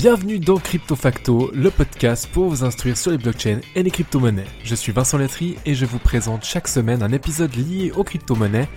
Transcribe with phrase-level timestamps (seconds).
[0.00, 4.46] Bienvenue dans Crypto Facto, le podcast pour vous instruire sur les blockchains et les crypto-monnaies.
[4.64, 8.70] Je suis Vincent Letry et je vous présente chaque semaine un épisode lié aux crypto-monnaies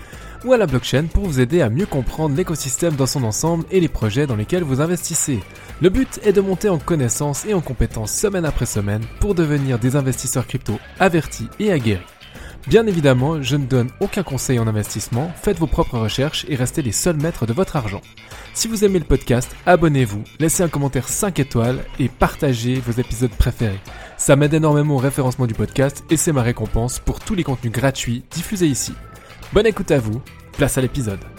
[0.43, 3.79] ou à la blockchain pour vous aider à mieux comprendre l'écosystème dans son ensemble et
[3.79, 5.39] les projets dans lesquels vous investissez.
[5.82, 9.79] Le but est de monter en connaissances et en compétences semaine après semaine pour devenir
[9.79, 12.04] des investisseurs crypto avertis et aguerris.
[12.68, 16.82] Bien évidemment, je ne donne aucun conseil en investissement, faites vos propres recherches et restez
[16.82, 18.01] les seuls maîtres de votre argent.
[18.54, 23.32] Si vous aimez le podcast, abonnez-vous, laissez un commentaire 5 étoiles et partagez vos épisodes
[23.32, 23.82] préférés.
[24.18, 27.73] Ça m'aide énormément au référencement du podcast et c'est ma récompense pour tous les contenus
[27.73, 28.93] gratuits diffusés ici.
[29.51, 30.21] Bonne écoute à vous,
[30.57, 31.32] place à l'épisode.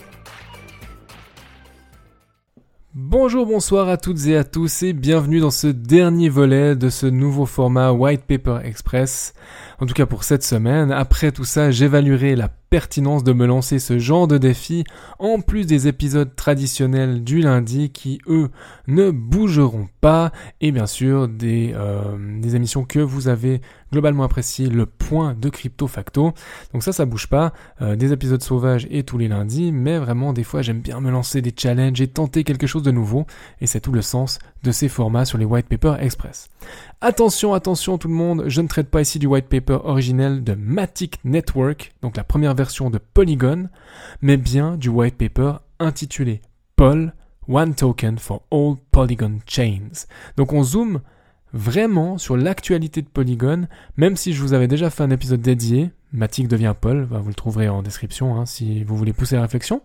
[2.97, 7.07] Bonjour, bonsoir à toutes et à tous et bienvenue dans ce dernier volet de ce
[7.07, 9.34] nouveau format White Paper Express.
[9.80, 10.93] En tout cas pour cette semaine.
[10.93, 14.83] Après tout ça, j'évaluerai la pertinence de me lancer ce genre de défi,
[15.20, 18.50] en plus des épisodes traditionnels du lundi qui, eux,
[18.89, 23.61] ne bougeront pas, et bien sûr des, euh, des émissions que vous avez
[23.92, 26.33] globalement appréciées, le point de crypto facto.
[26.72, 30.33] Donc ça, ça bouge pas, euh, des épisodes sauvages et tous les lundis, mais vraiment
[30.33, 33.25] des fois j'aime bien me lancer des challenges et tenter quelque chose de nouveau,
[33.61, 36.50] et c'est tout le sens de ces formats sur les White Paper Express.
[37.00, 40.55] Attention, attention tout le monde, je ne traite pas ici du white paper originel de
[40.55, 43.69] Matic Network, donc la première version de Polygon,
[44.23, 46.41] mais bien du white paper intitulé
[46.77, 47.12] Pol
[47.47, 50.06] One Token for All Polygon Chains.
[50.39, 51.01] Donc on zoome
[51.53, 55.91] vraiment sur l'actualité de Polygon, même si je vous avais déjà fait un épisode dédié,
[56.12, 59.83] Matic devient Pol, vous le trouverez en description hein, si vous voulez pousser la réflexion.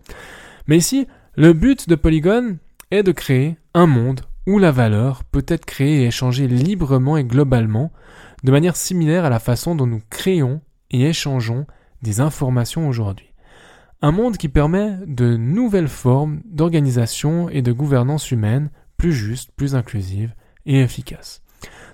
[0.66, 1.06] Mais ici,
[1.36, 2.56] le but de Polygon
[2.90, 7.24] est de créer un monde où la valeur peut être créée et échangée librement et
[7.24, 7.92] globalement,
[8.42, 11.66] de manière similaire à la façon dont nous créons et échangeons
[12.02, 13.32] des informations aujourd'hui.
[14.02, 19.74] Un monde qui permet de nouvelles formes d'organisation et de gouvernance humaine plus justes, plus
[19.74, 20.34] inclusives
[20.64, 21.42] et efficaces.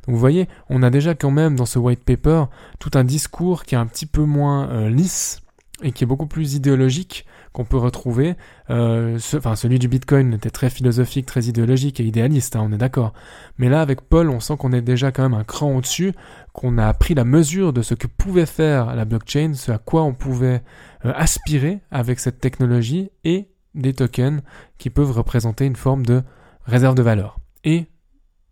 [0.06, 2.45] Vous voyez, on a déjà quand même dans ce white paper
[2.78, 5.43] tout un discours qui est un petit peu moins euh, lisse
[5.83, 8.34] et qui est beaucoup plus idéologique qu'on peut retrouver.
[8.69, 12.77] Euh, enfin, celui du Bitcoin était très philosophique, très idéologique et idéaliste, hein, on est
[12.77, 13.15] d'accord.
[13.56, 16.12] Mais là, avec Paul, on sent qu'on est déjà quand même un cran au-dessus,
[16.53, 20.03] qu'on a pris la mesure de ce que pouvait faire la blockchain, ce à quoi
[20.03, 20.62] on pouvait
[21.06, 24.43] euh, aspirer avec cette technologie et des tokens
[24.77, 26.22] qui peuvent représenter une forme de
[26.66, 27.87] réserve de valeur et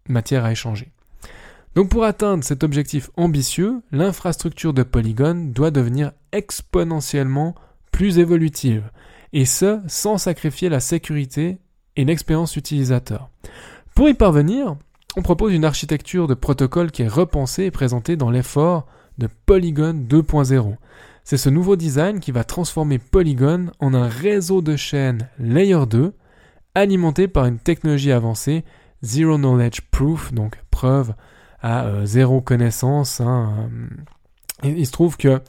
[0.09, 0.93] matière à échanger.
[1.75, 7.54] Donc pour atteindre cet objectif ambitieux, l'infrastructure de Polygon doit devenir exponentiellement
[7.94, 8.91] plus évolutive,
[9.32, 11.59] et ce sans sacrifier la sécurité
[11.94, 13.31] et l'expérience utilisateur.
[13.94, 14.75] Pour y parvenir,
[15.16, 18.87] on propose une architecture de protocole qui est repensée et présentée dans l'effort
[19.19, 20.75] de Polygon 2.0.
[21.22, 26.15] C'est ce nouveau design qui va transformer Polygon en un réseau de chaînes Layer 2
[26.75, 28.65] alimenté par une technologie avancée
[29.05, 31.15] Zero Knowledge Proof, donc preuve
[31.62, 33.21] à euh, zéro connaissance.
[33.21, 33.71] Hein,
[34.65, 34.69] euh.
[34.76, 35.41] il se trouve que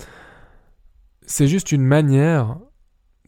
[1.28, 2.58] c'est juste une manière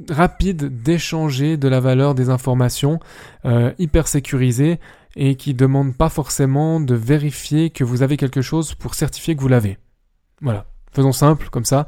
[0.10, 3.00] rapide d'échanger de la valeur des informations
[3.46, 4.80] euh, hyper sécurisée
[5.16, 9.42] et qui demande pas forcément de vérifier que vous avez quelque chose pour certifier que
[9.42, 9.78] vous l'avez.
[10.42, 10.68] Voilà.
[10.94, 11.88] Faisons simple, comme ça,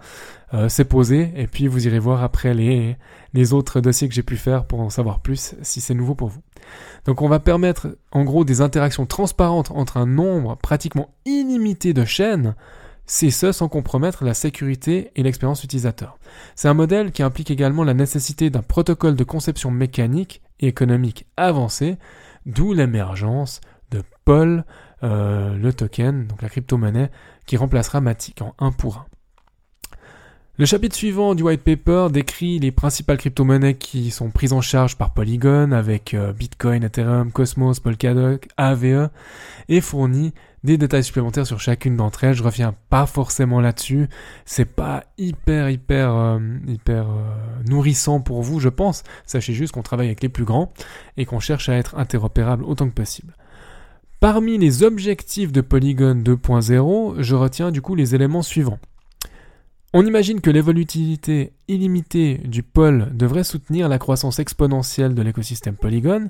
[0.53, 2.97] euh, c'est posé, et puis vous irez voir après les,
[3.33, 6.27] les autres dossiers que j'ai pu faire pour en savoir plus si c'est nouveau pour
[6.27, 6.41] vous.
[7.05, 12.05] Donc on va permettre en gros des interactions transparentes entre un nombre pratiquement illimité de
[12.05, 12.55] chaînes
[13.11, 16.19] c'est ce sans compromettre la sécurité et l'expérience utilisateur.
[16.53, 21.25] C'est un modèle qui implique également la nécessité d'un protocole de conception mécanique et économique
[21.35, 21.97] avancé,
[22.45, 24.63] d'où l'émergence de POL,
[25.01, 27.09] euh, le token, donc la crypto-monnaie,
[27.47, 29.05] qui remplacera Matic en 1 pour 1.
[30.59, 34.97] Le chapitre suivant du white paper décrit les principales crypto-monnaies qui sont prises en charge
[34.97, 39.09] par Polygon avec euh, Bitcoin, Ethereum, Cosmos, Polkadot, AVE
[39.67, 40.31] et fournit
[40.63, 42.33] des détails supplémentaires sur chacune d'entre elles.
[42.33, 44.07] Je reviens pas forcément là-dessus.
[44.45, 49.03] C'est pas hyper hyper euh, hyper euh, nourrissant pour vous, je pense.
[49.25, 50.71] Sachez juste qu'on travaille avec les plus grands
[51.17, 53.35] et qu'on cherche à être interopérable autant que possible.
[54.19, 58.79] Parmi les objectifs de Polygon 2.0, je retiens du coup les éléments suivants.
[59.91, 66.29] On imagine que l'évolutivité illimitée du pôle devrait soutenir la croissance exponentielle de l'écosystème Polygon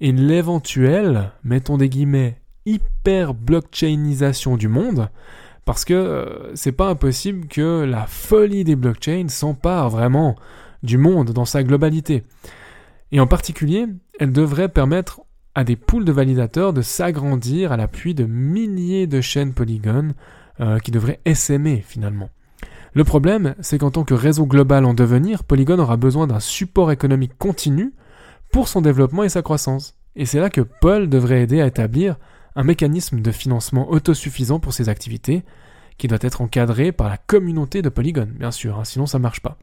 [0.00, 2.38] et l'éventuelle, mettons des guillemets,
[2.68, 5.08] hyper blockchainisation du monde,
[5.64, 10.36] parce que euh, c'est pas impossible que la folie des blockchains s'empare vraiment
[10.82, 12.24] du monde dans sa globalité.
[13.10, 13.86] Et en particulier,
[14.20, 15.22] elle devrait permettre
[15.54, 20.12] à des pools de validateurs de s'agrandir à l'appui de milliers de chaînes Polygon
[20.60, 22.30] euh, qui devraient SMer finalement.
[22.92, 26.92] Le problème, c'est qu'en tant que réseau global en devenir, Polygon aura besoin d'un support
[26.92, 27.92] économique continu
[28.52, 29.94] pour son développement et sa croissance.
[30.16, 32.16] et c'est là que Paul devrait aider à établir
[32.56, 35.44] un mécanisme de financement autosuffisant pour ses activités,
[35.96, 39.40] qui doit être encadré par la communauté de Polygon, bien sûr, hein, sinon ça marche
[39.40, 39.58] pas.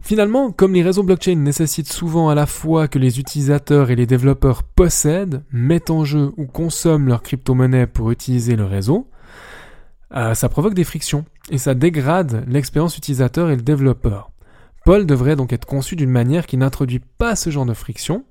[0.00, 4.06] Finalement, comme les réseaux blockchain nécessitent souvent à la fois que les utilisateurs et les
[4.06, 9.08] développeurs possèdent, mettent en jeu ou consomment leur crypto-monnaie pour utiliser le réseau,
[10.14, 14.32] euh, ça provoque des frictions et ça dégrade l'expérience utilisateur et le développeur.
[14.84, 18.24] Paul devrait donc être conçu d'une manière qui n'introduit pas ce genre de friction.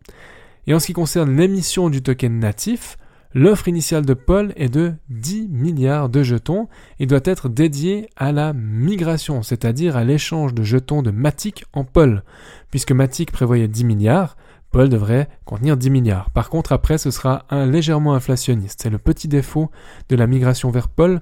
[0.68, 2.98] Et en ce qui concerne l'émission du token natif,
[3.34, 6.68] l'offre initiale de Paul est de 10 milliards de jetons
[7.00, 11.84] et doit être dédiée à la migration, c'est-à-dire à, l'échange de jetons de Matic en
[11.84, 12.24] Paul.
[12.70, 14.38] Puisque Matic prévoyait 10 milliards,
[14.72, 16.30] Paul devrait contenir 10 milliards.
[16.32, 18.82] Par contre, après, ce sera un légèrement inflationniste.
[18.84, 19.70] C'est le petit défaut
[20.10, 21.22] de la migration vers Paul,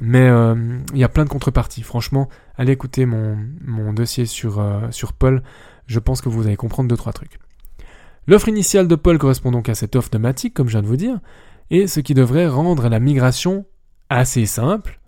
[0.00, 0.54] mais euh,
[0.92, 1.82] il y a plein de contreparties.
[1.82, 5.42] Franchement, allez écouter mon, mon dossier sur, euh, sur Paul.
[5.86, 7.38] Je pense que vous allez comprendre deux, trois trucs.
[8.26, 10.96] L'offre initiale de Paul correspond donc à cette offre Matic, comme je viens de vous
[10.96, 11.20] dire,
[11.70, 13.66] et ce qui devrait rendre la migration
[14.08, 15.00] assez simple.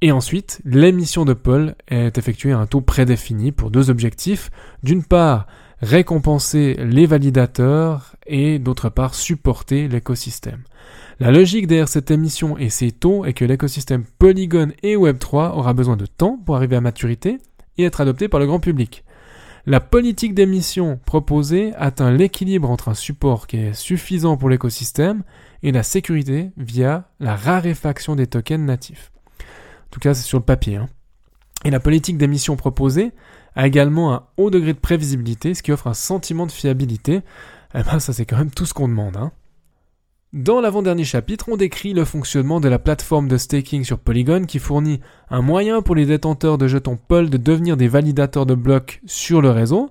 [0.00, 4.50] Et ensuite, l'émission de Paul est effectuée à un taux prédéfini pour deux objectifs.
[4.84, 5.48] D'une part,
[5.80, 10.62] récompenser les validateurs et d'autre part, supporter l'écosystème.
[11.18, 15.72] La logique derrière cette émission et ces taux est que l'écosystème Polygon et Web3 aura
[15.72, 17.38] besoin de temps pour arriver à maturité
[17.76, 19.04] et être adopté par le grand public.
[19.66, 25.22] La politique d'émission proposée atteint l'équilibre entre un support qui est suffisant pour l'écosystème
[25.62, 29.12] et la sécurité via la raréfaction des tokens natifs.
[29.40, 30.76] En tout cas, c'est sur le papier.
[30.76, 30.88] Hein.
[31.64, 33.12] Et la politique d'émission proposée
[33.56, 37.22] a également un haut degré de prévisibilité, ce qui offre un sentiment de fiabilité.
[37.74, 39.16] Eh ben, ça c'est quand même tout ce qu'on demande.
[39.16, 39.32] Hein.
[40.34, 44.58] Dans l'avant-dernier chapitre, on décrit le fonctionnement de la plateforme de staking sur Polygon qui
[44.58, 49.00] fournit un moyen pour les détenteurs de jetons POL de devenir des validateurs de blocs
[49.06, 49.90] sur le réseau.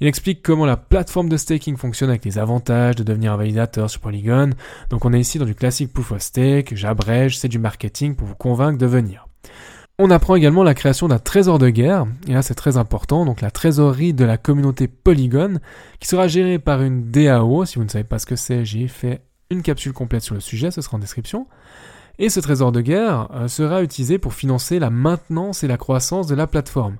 [0.00, 3.88] Il explique comment la plateforme de staking fonctionne avec les avantages de devenir un validateur
[3.88, 4.50] sur Polygon.
[4.90, 8.26] Donc on est ici dans du classique proof of stake, j'abrège, c'est du marketing pour
[8.26, 9.28] vous convaincre de venir.
[10.00, 13.40] On apprend également la création d'un trésor de guerre, et là c'est très important, donc
[13.40, 15.60] la trésorerie de la communauté Polygon,
[16.00, 18.88] qui sera gérée par une DAO, si vous ne savez pas ce que c'est, j'ai
[18.88, 21.46] fait une capsule complète sur le sujet, ce sera en description.
[22.18, 26.26] Et ce trésor de guerre euh, sera utilisé pour financer la maintenance et la croissance
[26.26, 26.96] de la plateforme.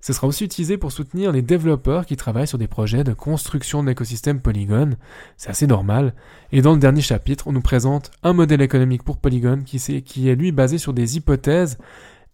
[0.00, 3.82] Ce sera aussi utilisé pour soutenir les développeurs qui travaillent sur des projets de construction
[3.82, 4.90] de l'écosystème Polygon.
[5.36, 6.14] C'est assez normal.
[6.52, 10.02] Et dans le dernier chapitre, on nous présente un modèle économique pour Polygon qui, est,
[10.02, 11.78] qui est lui basé sur des hypothèses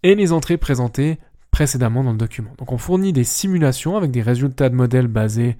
[0.02, 1.18] et les entrées présentées
[1.50, 2.50] précédemment dans le document.
[2.58, 5.56] Donc on fournit des simulations avec des résultats de modèles basés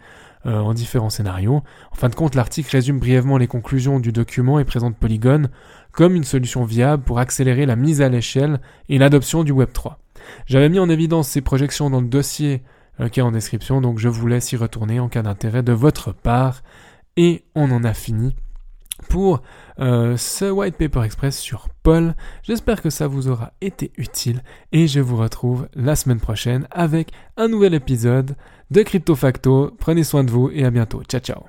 [0.46, 1.62] euh, en différents scénarios.
[1.92, 5.48] En fin de compte, l'article résume brièvement les conclusions du document et présente Polygon
[5.92, 9.96] comme une solution viable pour accélérer la mise à l'échelle et l'adoption du Web3.
[10.46, 12.62] J'avais mis en évidence ces projections dans le dossier
[13.00, 15.72] euh, qui est en description, donc je vous laisse y retourner en cas d'intérêt de
[15.72, 16.62] votre part.
[17.16, 18.34] Et on en a fini
[19.08, 19.42] pour
[19.78, 22.14] euh, ce White Paper Express sur Paul.
[22.42, 24.42] J'espère que ça vous aura été utile
[24.72, 28.36] et je vous retrouve la semaine prochaine avec un nouvel épisode
[28.70, 29.70] de Crypto Facto.
[29.78, 31.02] Prenez soin de vous et à bientôt.
[31.04, 31.44] Ciao ciao.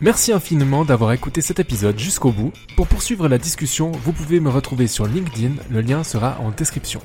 [0.00, 2.52] Merci infiniment d'avoir écouté cet épisode jusqu'au bout.
[2.76, 7.00] Pour poursuivre la discussion, vous pouvez me retrouver sur LinkedIn, le lien sera en description.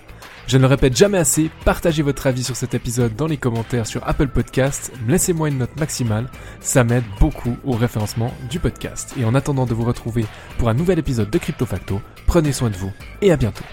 [0.47, 3.87] Je ne le répète jamais assez, partagez votre avis sur cet épisode dans les commentaires
[3.87, 6.27] sur Apple Podcasts, laissez-moi une note maximale,
[6.59, 9.13] ça m'aide beaucoup au référencement du podcast.
[9.17, 10.25] Et en attendant de vous retrouver
[10.57, 13.63] pour un nouvel épisode de Crypto Facto, prenez soin de vous et à bientôt.